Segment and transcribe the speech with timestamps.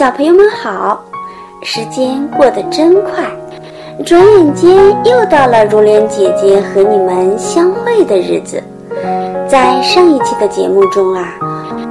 [0.00, 1.04] 小朋友们好，
[1.60, 3.22] 时间过得真快，
[4.02, 8.62] 转眼间又到了如莲姐姐和你们相会的日子。
[9.46, 11.34] 在上一期的节目中啊，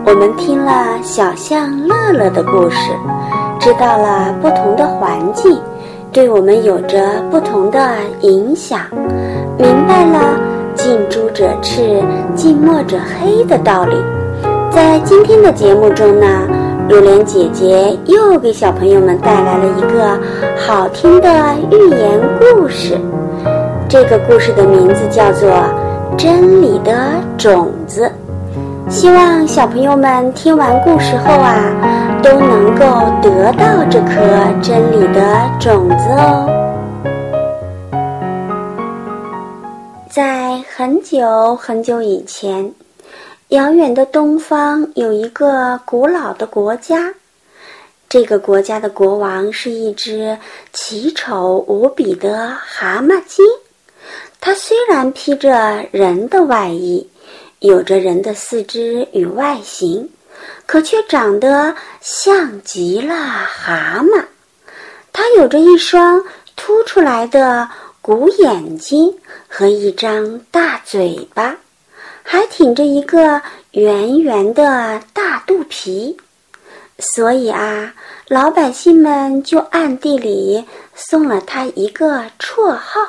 [0.08, 2.78] 我们听了小象乐乐的故事，
[3.60, 5.62] 知道了不同的环境
[6.12, 7.80] 对我们有着不同的
[8.22, 8.80] 影响，
[9.56, 10.36] 明白了
[10.74, 12.02] 近朱者赤，
[12.34, 13.96] 近墨者黑的道理。
[14.72, 16.59] 在今天的节目中呢。
[16.90, 20.20] 如莲姐姐又给小朋友们带来了一个
[20.58, 21.30] 好听的
[21.70, 22.98] 寓言故事，
[23.88, 25.52] 这个故事的名字叫做
[26.18, 26.92] 《真理的
[27.38, 28.12] 种子》。
[28.90, 31.56] 希望小朋友们听完故事后啊，
[32.24, 32.86] 都能够
[33.22, 34.16] 得到这颗
[34.60, 35.22] 真理的
[35.60, 36.50] 种子哦。
[40.10, 42.74] 在很久很久以前。
[43.50, 47.12] 遥远的东方有一个古老的国家，
[48.08, 50.38] 这个国家的国王是一只
[50.72, 53.44] 奇丑无比的蛤蟆精。
[54.40, 57.10] 它虽然披着人的外衣，
[57.58, 60.08] 有着人的四肢与外形，
[60.68, 64.26] 可却长得像极了蛤蟆。
[65.12, 66.24] 它有着一双
[66.56, 67.68] 凸出来的
[68.00, 69.12] 鼓眼睛
[69.48, 71.58] 和一张大嘴巴。
[72.32, 73.42] 还挺着一个
[73.72, 76.16] 圆圆的大肚皮，
[77.00, 77.92] 所以啊，
[78.28, 80.64] 老百姓们就暗地里
[80.94, 83.02] 送了他一个绰号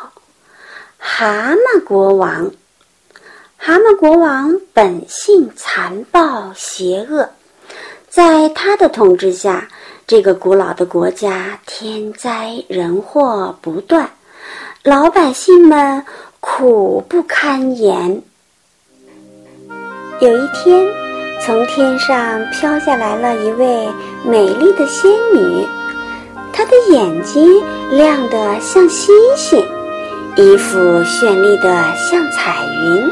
[0.96, 2.50] ——蛤蟆国王。
[3.58, 7.28] 蛤蟆国王本性残暴邪恶，
[8.08, 9.68] 在他的统治下，
[10.06, 14.08] 这个古老的国家天灾人祸不断，
[14.82, 16.02] 老百姓们
[16.40, 18.22] 苦不堪言。
[20.20, 20.86] 有一天，
[21.40, 23.88] 从天上飘下来了一位
[24.22, 25.66] 美丽的仙女，
[26.52, 27.48] 她的眼睛
[27.92, 29.58] 亮得像星星，
[30.36, 33.10] 衣服绚丽的像彩云，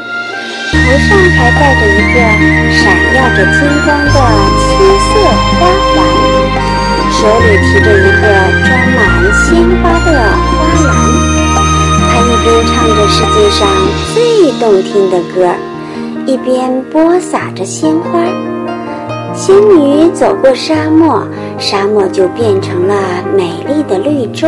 [0.71, 2.21] 头上还戴着一个
[2.77, 4.13] 闪耀着金光的
[4.61, 4.69] 七
[5.01, 5.09] 色
[5.57, 5.97] 花环，
[7.11, 8.23] 手里提着一个
[8.67, 9.01] 装满
[9.33, 9.49] 鲜
[9.83, 10.13] 花的
[10.53, 10.53] 花
[10.85, 10.87] 篮。
[12.11, 13.67] 她一边唱着世界上
[14.13, 15.57] 最动听的歌儿。
[16.28, 18.21] 一边播撒着鲜花，
[19.33, 21.27] 仙女走过沙漠，
[21.59, 22.94] 沙漠就变成了
[23.34, 24.47] 美丽的绿洲；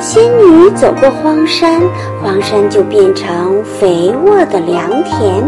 [0.00, 1.80] 仙女走过荒山，
[2.20, 5.44] 荒山就变成肥沃的良田；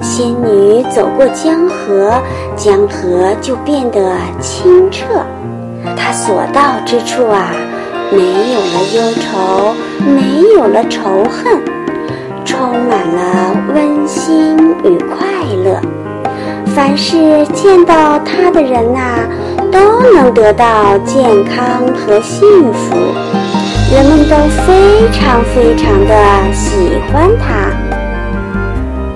[0.00, 2.12] 仙女走过江河，
[2.54, 5.06] 江河就变得清澈。
[5.96, 7.50] 她所到之处啊，
[8.12, 8.18] 没
[8.52, 9.74] 有了忧愁，
[10.06, 11.79] 没有了仇恨。
[12.50, 15.24] 充满了温馨与快
[15.64, 15.80] 乐，
[16.74, 19.24] 凡是见到他的人呐，
[19.70, 22.96] 都能得到健康和幸福，
[23.94, 27.70] 人们都非常非常的喜欢他。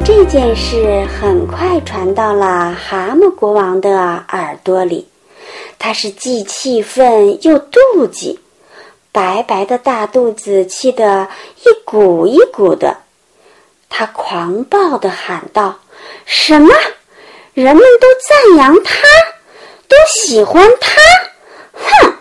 [0.05, 3.99] 这件事很快传到了蛤蟆国王的
[4.31, 5.09] 耳朵里，
[5.77, 8.39] 他是既气愤又妒忌，
[9.11, 11.27] 白白的大肚子气得
[11.65, 12.99] 一鼓一鼓的。
[13.89, 15.79] 他狂暴地喊道
[16.27, 16.75] ：“什么？
[17.55, 18.95] 人们都赞扬他，
[19.89, 21.01] 都喜欢他？
[21.73, 22.15] 哼！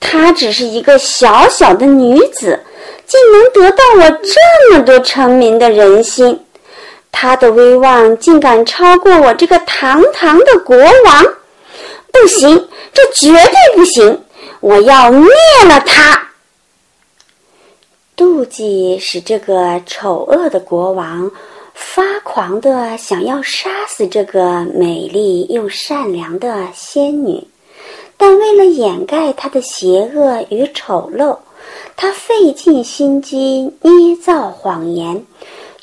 [0.00, 2.58] 她只是一个小小的女子，
[3.06, 6.46] 竟能得到我这么多臣民的人心。
[7.12, 11.24] 她的威望竟敢超过我这个堂堂的国王！
[12.10, 14.24] 不行，这绝对不行！
[14.60, 15.30] 我要灭
[15.66, 16.28] 了他！”
[18.20, 21.30] 妒忌使这个丑恶的国王
[21.72, 27.42] 发狂的想要杀死这个美丽又善良的仙女，
[28.18, 31.38] 但为了掩盖他的邪恶与丑陋，
[31.96, 35.24] 他费尽心机捏造谎言，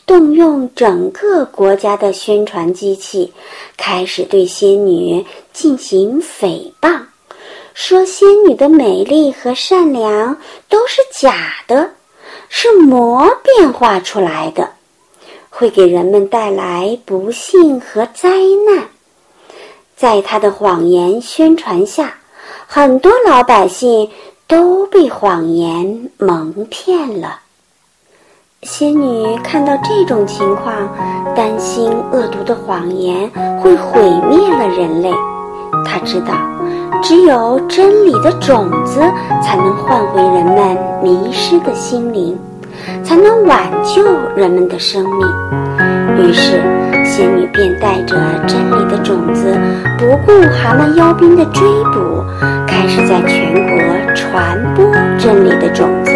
[0.05, 3.33] 动用整个国家的宣传机器，
[3.75, 7.01] 开始对仙女进行诽谤，
[7.73, 10.37] 说仙女的美丽和善良
[10.69, 11.96] 都是假的。
[12.49, 14.69] 是魔变化出来的，
[15.49, 18.29] 会给人们带来不幸和灾
[18.65, 18.85] 难。
[19.95, 22.15] 在他的谎言宣传下，
[22.67, 24.09] 很多老百姓
[24.47, 27.39] 都被谎言蒙骗了。
[28.63, 30.87] 仙女看到这种情况，
[31.35, 33.29] 担心恶毒的谎言
[33.61, 35.11] 会毁灭了人类。
[35.85, 36.33] 她知道，
[37.01, 38.99] 只有真理的种子
[39.41, 42.37] 才能唤回人们迷失的心灵。
[43.03, 44.03] 才能挽救
[44.35, 45.27] 人们的生命。
[46.17, 46.61] 于是，
[47.03, 48.15] 仙女便带着
[48.47, 49.57] 真理的种子，
[49.97, 52.23] 不顾蛤蟆妖兵的追捕，
[52.67, 54.85] 开始在全国传播
[55.17, 56.11] 真理的种子。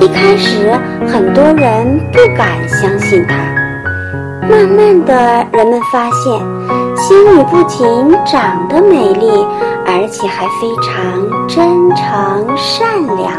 [0.00, 0.72] 一开始，
[1.06, 3.36] 很多人不敢相信她。
[4.48, 6.40] 慢慢的，人们发现，
[7.06, 7.84] 仙女不仅
[8.24, 9.28] 长得美丽，
[9.84, 13.30] 而且还非常真诚善良。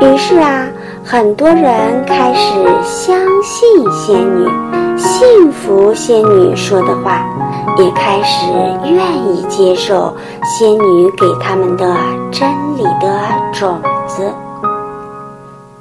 [0.00, 0.66] 于是啊，
[1.04, 4.50] 很多人开始相信仙女，
[4.98, 7.24] 信服仙女说的话，
[7.78, 8.50] 也开始
[8.90, 8.98] 愿
[9.28, 10.12] 意接受
[10.42, 11.96] 仙女给他们的
[12.32, 13.20] 真理的
[13.52, 14.34] 种子。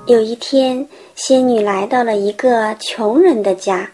[0.06, 3.90] 有一天，仙女来到了一个穷人的家，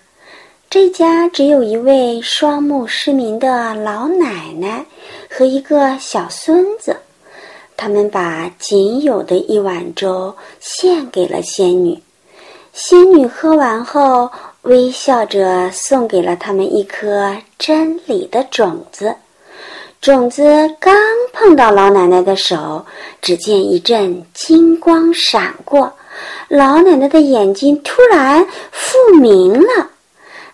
[0.72, 4.86] 这家只有一位双目失明的老奶奶
[5.30, 6.96] 和一个小孙子。
[7.76, 12.02] 他们把仅有的一碗粥献给了仙女，
[12.72, 14.32] 仙女喝完后，
[14.62, 19.14] 微笑着送给了他们一颗真理的种子。
[20.00, 20.96] 种子刚
[21.34, 22.86] 碰到老奶奶的手，
[23.22, 25.92] 只见一阵金光闪过。
[26.48, 29.90] 老奶奶的眼睛突然复明了，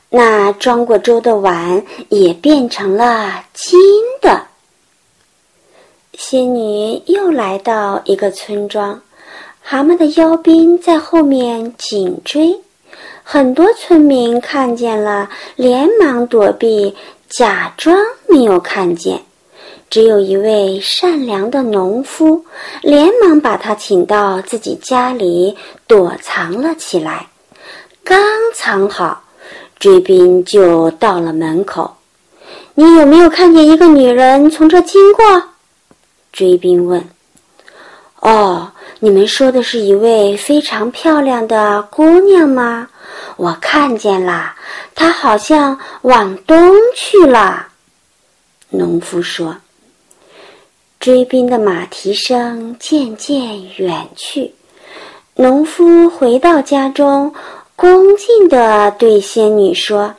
[0.09, 3.80] 那装过粥的碗也变成了金
[4.21, 4.42] 的。
[6.13, 9.01] 仙女又来到一个村庄，
[9.62, 12.59] 蛤蟆的妖兵在后面紧追，
[13.21, 16.95] 很多村民看见了，连忙躲避，
[17.30, 17.95] 假装
[18.27, 19.21] 没有看见。
[19.89, 22.44] 只有一位善良的农夫，
[22.81, 25.56] 连忙把他请到自己家里
[25.86, 27.27] 躲藏了起来。
[28.04, 28.19] 刚
[28.56, 29.21] 藏好，
[29.79, 31.95] 追兵就到了门口。
[32.75, 35.44] 你有没有看见一个女人从这经过？
[36.31, 37.03] 追兵问。
[38.19, 42.88] 哦，你们说的是一位非常漂亮的姑娘吗？
[43.35, 44.53] 我看见了，
[44.95, 47.68] 她好像往东去了。
[48.69, 49.56] 农夫说。
[51.00, 54.51] 追兵的马蹄声渐渐远去，
[55.35, 57.31] 农夫回到家中，
[57.77, 60.15] 恭敬地对仙女说：“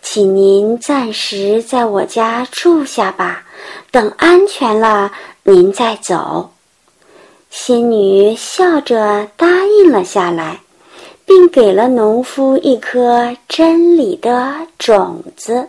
[0.00, 3.44] 请您暂时在我家住下吧，
[3.90, 5.12] 等安全了，
[5.42, 6.50] 您再走。”
[7.50, 10.58] 仙女笑着答应了下来，
[11.26, 15.68] 并给了农夫一颗真理的种子。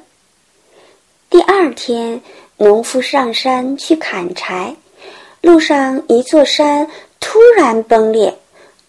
[1.30, 2.20] 第二天。
[2.58, 4.76] 农夫上山去砍柴，
[5.42, 6.88] 路上一座山
[7.20, 8.38] 突然崩裂，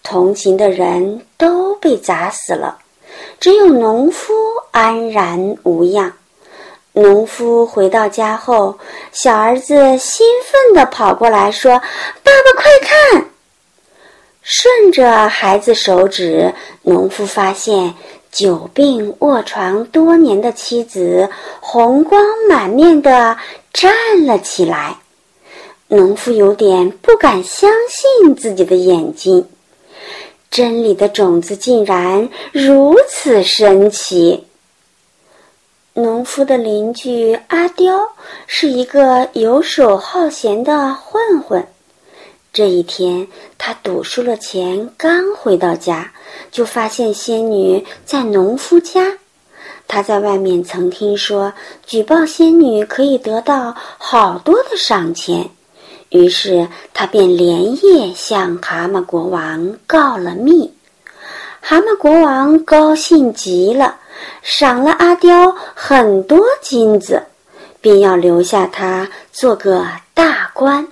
[0.02, 2.78] 同行的人都被砸死了，
[3.40, 4.32] 只有农夫
[4.70, 6.12] 安然无恙。
[6.92, 8.78] 农夫回到家后，
[9.12, 11.78] 小儿子兴奋地跑过来说
[12.22, 13.26] ：“爸爸，快看！”
[14.42, 17.94] 顺着孩子手指，农夫发现。
[18.32, 21.28] 久病卧床多年的妻子
[21.60, 23.36] 红光满面的
[23.74, 23.92] 站
[24.24, 24.96] 了起来，
[25.88, 29.46] 农夫有点不敢相信自己的眼睛，
[30.52, 34.44] 真理的种子竟然如此神奇。
[35.94, 38.06] 农夫的邻居阿刁
[38.46, 41.66] 是一个游手好闲的混混。
[42.52, 46.12] 这一天，他赌输了钱，刚回到家，
[46.50, 49.18] 就发现仙女在农夫家。
[49.88, 51.54] 他在外面曾听说，
[51.86, 55.48] 举报仙女可以得到好多的赏钱，
[56.12, 60.72] 于是他便连夜向蛤蟆国王告了密。
[61.60, 63.96] 蛤蟆国王高兴极了，
[64.42, 67.22] 赏了阿刁很多金子，
[67.80, 70.86] 便要留下他做个大官。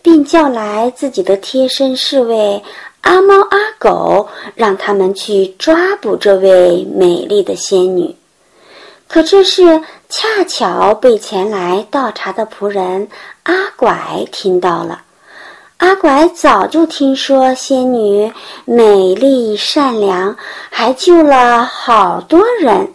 [0.00, 2.62] 并叫来自己的贴身侍卫
[3.02, 8.14] 阿猫阿狗，让他们去抓捕这位美丽的仙女。
[9.06, 13.08] 可这事恰巧被前来倒茶的仆人
[13.48, 15.00] 阿拐听到了。
[15.78, 18.30] 阿拐早就听说仙女
[18.66, 20.36] 美丽善良，
[20.68, 22.92] 还救了好多人。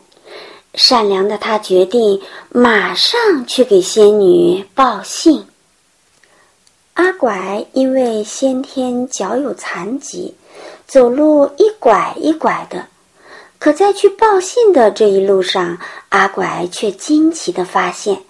[0.75, 5.43] 善良的他决定马上去给仙女报信。
[6.93, 10.35] 阿拐因为先天脚有残疾，
[10.85, 12.85] 走路一拐一拐的。
[13.57, 15.79] 可在去报信的这一路上，
[16.09, 18.21] 阿拐却惊奇地发现，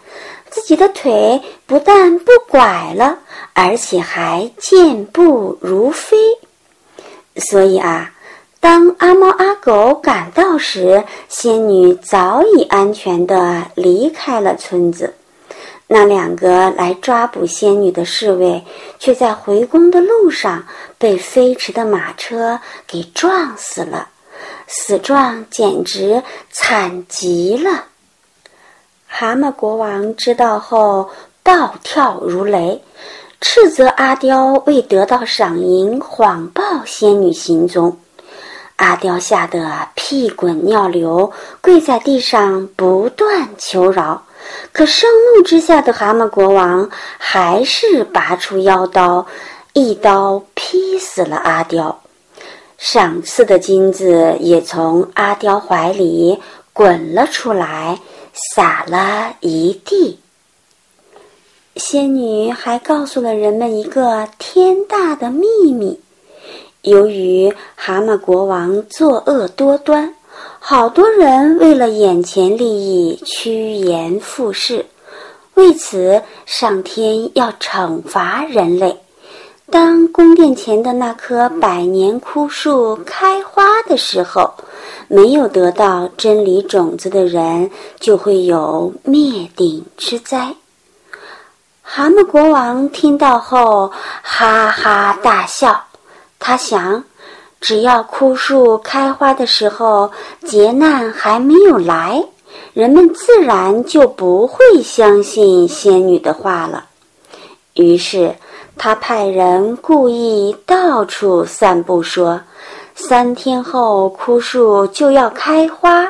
[0.54, 3.18] 自己的腿不但不拐了，
[3.54, 6.16] 而且还健步如飞。
[7.38, 8.12] 所以啊，
[8.60, 15.16] 当阿猫阿狗赶到时，仙女早已安全的离开了村子。
[15.88, 18.64] 那两个来抓捕仙女的侍卫，
[19.00, 20.68] 却在回宫的路上
[21.00, 24.10] 被飞驰的马车给撞死了，
[24.68, 27.86] 死状简直惨极了。
[29.16, 31.08] 蛤蟆国王知道后，
[31.44, 32.82] 暴跳如雷，
[33.40, 37.96] 斥责阿刁为得到赏银，谎报仙女行踪。
[38.78, 44.24] 阿刁吓得屁滚尿流，跪在地上不断求饶。
[44.72, 46.90] 可盛怒之下的蛤蟆国王
[47.20, 49.28] 还是拔出腰刀，
[49.74, 52.02] 一刀劈死了阿刁。
[52.80, 56.42] 赏赐的金子也从阿刁怀里
[56.74, 58.00] 滚了出来，
[58.34, 60.20] 洒了一地。
[61.76, 66.00] 仙女还告诉了人们一个天大的秘密：
[66.82, 70.14] 由于蛤蟆国王作恶多端。
[70.60, 74.86] 好多人为了眼前利益趋炎附势，
[75.56, 78.98] 为此上天要惩罚人类。
[79.70, 84.54] 当宫殿前的那棵百年枯树开花的时候，
[85.08, 90.56] 没有得到真理种子的人就会有灭顶之灾。
[91.82, 95.84] 蛤蟆国王听到后哈哈大笑，
[96.40, 97.04] 他想。
[97.66, 100.12] 只要枯树开花的时候，
[100.46, 102.22] 劫难还没有来，
[102.74, 106.84] 人们自然就不会相信仙女的话了。
[107.76, 108.36] 于是，
[108.78, 112.42] 他派人故意到处散布说，
[112.96, 116.08] 三天后枯树就要开花，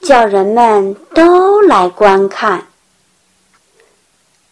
[0.00, 2.66] 叫人们都来观看。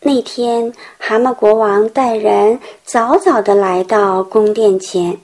[0.01, 5.19] 那天，蛤蟆国王带人早早的来到宫殿前。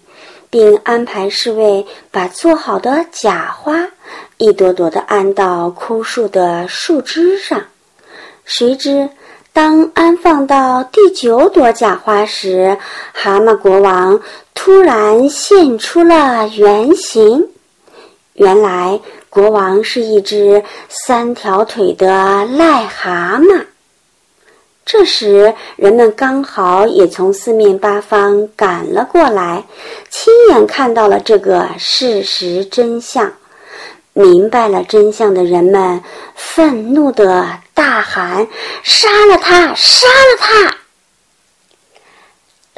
[0.50, 3.86] 并安排侍卫把做好的假花
[4.38, 7.62] 一朵朵地安到枯树的树枝上。
[8.46, 9.10] 谁知，
[9.52, 12.78] 当安放到第九朵假花时，
[13.12, 14.18] 蛤蟆国王
[14.60, 17.48] 突然现出了原形。
[18.34, 18.98] 原来，
[19.30, 23.66] 国王是一只三条腿的癞蛤蟆。
[24.84, 29.64] 这时，人们刚好也从四面八方赶了过来，
[30.10, 33.32] 亲眼看到了这个事实真相。
[34.12, 36.02] 明白了真相的人们
[36.34, 38.48] 愤怒的大喊
[38.82, 39.72] ：“杀了他！
[39.76, 40.76] 杀了他！”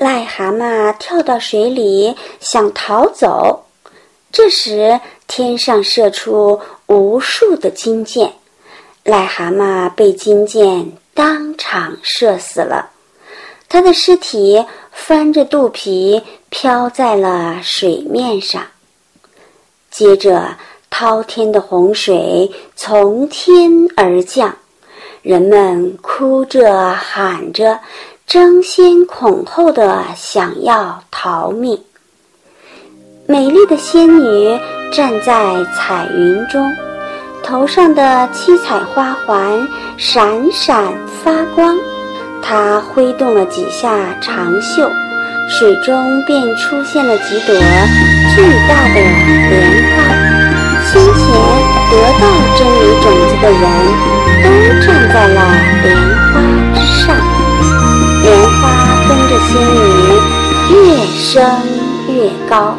[0.00, 3.66] 癞蛤蟆跳到水里想逃走，
[4.32, 8.32] 这时天上射出无数的金箭，
[9.04, 10.90] 癞蛤蟆被金箭。
[11.12, 12.88] 当场射死了，
[13.68, 18.62] 他的尸体翻着肚皮飘在了水面上。
[19.90, 20.56] 接着，
[20.88, 24.56] 滔天的洪水从天而降，
[25.20, 27.78] 人们哭着喊着，
[28.30, 31.76] 争先恐后的想要逃命。
[33.26, 34.56] 美丽的仙女
[34.92, 36.64] 站在彩云中。
[37.42, 40.92] 头上的七彩花环闪闪
[41.24, 41.76] 发光，
[42.40, 44.88] 她挥动了几下长袖，
[45.48, 47.52] 水中便出现了几朵
[48.36, 49.00] 巨大的
[49.50, 49.58] 莲
[49.96, 50.04] 花。
[50.84, 51.18] 先前
[51.90, 52.22] 得到
[52.56, 53.60] 真理种子的人
[54.44, 54.46] 都
[54.86, 55.38] 站在了
[55.82, 55.96] 莲
[56.32, 56.59] 花
[61.14, 61.42] 升
[62.08, 62.74] 越高，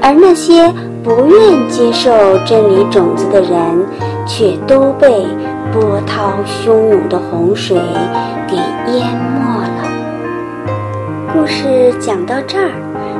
[0.00, 0.72] 而那些。
[1.00, 2.10] 不愿接受
[2.44, 3.86] 真理种子的人，
[4.26, 5.08] 却都被
[5.72, 7.78] 波涛汹涌的洪水
[8.46, 9.88] 给淹没了。
[11.32, 12.72] 故事讲到这儿，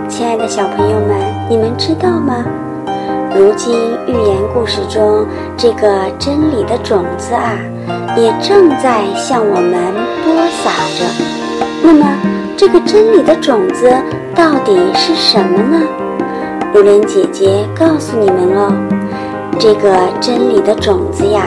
[0.07, 1.17] 亲爱的小朋友们，
[1.49, 2.45] 你们知道吗？
[3.35, 3.75] 如今
[4.07, 5.25] 寓言故事中
[5.57, 7.57] 这个真理的种子啊，
[8.17, 9.73] 也正在向我们
[10.25, 11.07] 播撒着。
[11.83, 12.07] 那么，
[12.59, 13.89] 这个真理的种子
[14.35, 15.81] 到底是什么呢？
[16.75, 18.73] 榴莲姐姐告诉你们哦，
[19.61, 21.45] 这个真理的种子呀，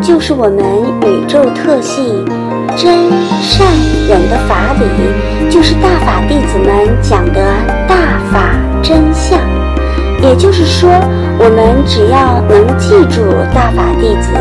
[0.00, 0.56] 就是我们
[1.02, 2.24] 宇宙特性
[2.74, 3.10] 真
[3.42, 3.66] 善
[4.08, 7.44] 忍的法理，就是大法弟子们讲的
[7.86, 7.94] 大
[8.32, 9.38] 法真相。
[10.22, 10.88] 也就是说，
[11.38, 13.20] 我们只要能记住
[13.52, 14.32] 大法弟子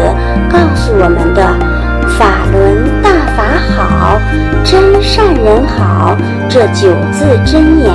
[0.50, 1.44] 告诉我们的
[2.18, 3.44] “法轮大法
[3.76, 4.20] 好，
[4.64, 6.16] 真善人好”
[6.50, 7.92] 这九字真言。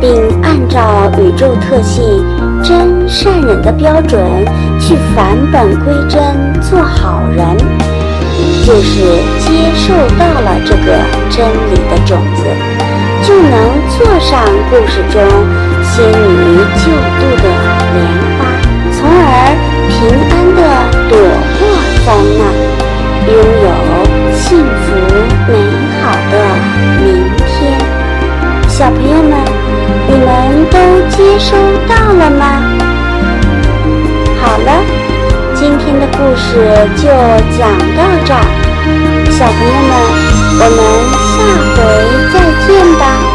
[0.00, 0.10] 并
[0.42, 2.24] 按照宇宙特性
[2.62, 4.18] 真善忍的标准
[4.80, 6.22] 去返本归真
[6.62, 7.54] 做好人，
[8.64, 10.98] 就是接受到了这个
[11.28, 12.42] 真理的种子，
[13.22, 13.52] 就能
[13.90, 15.20] 坐上故事中
[15.82, 17.44] 仙女救度的
[17.92, 18.00] 莲
[18.38, 18.40] 花，
[18.96, 19.28] 从而
[19.90, 20.58] 平安地
[21.10, 21.12] 躲
[21.58, 21.60] 过
[22.06, 22.08] 灾
[22.38, 22.40] 难，
[23.26, 23.68] 拥有
[24.34, 24.86] 幸福
[25.48, 25.52] 美
[26.00, 26.34] 好的
[27.04, 27.06] 明
[27.46, 27.48] 天。
[28.68, 29.32] 小朋友们
[30.08, 30.26] 你们
[30.70, 30.76] 都
[31.10, 31.54] 接收
[31.86, 32.42] 到了吗？
[34.40, 34.68] 好了
[35.54, 36.48] 今天的故事
[36.96, 37.08] 就
[37.58, 38.36] 讲到这儿。
[39.30, 39.92] 小朋友们
[40.58, 40.78] 我们
[41.30, 41.32] 下
[41.76, 41.78] 回
[42.32, 42.34] 再
[42.66, 43.29] 见吧。